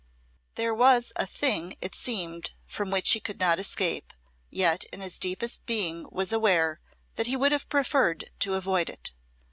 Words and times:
There 0.55 0.73
was 0.73 1.13
a 1.15 1.27
thing 1.27 1.75
it 1.79 1.93
seemed 1.93 2.53
from 2.65 2.89
which 2.89 3.11
he 3.11 3.19
could 3.19 3.39
not 3.39 3.59
escape, 3.59 4.13
yet 4.49 4.83
in 4.85 4.99
his 4.99 5.19
deepest 5.19 5.67
being 5.67 6.07
was 6.11 6.31
aware 6.31 6.79
that 7.17 7.27
he 7.27 7.37
would 7.37 7.51
have 7.51 7.69
preferred 7.69 8.31
to 8.39 8.55
avoid 8.55 8.89
it. 8.89 9.11